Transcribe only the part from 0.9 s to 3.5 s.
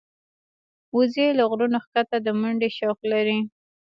وزې له غرونو ښکته د منډې شوق لري